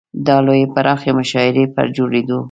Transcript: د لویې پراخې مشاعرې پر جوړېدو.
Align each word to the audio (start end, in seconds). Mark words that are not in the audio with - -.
د 0.25 0.27
لویې 0.45 0.71
پراخې 0.73 1.11
مشاعرې 1.19 1.65
پر 1.75 1.85
جوړېدو. 1.95 2.39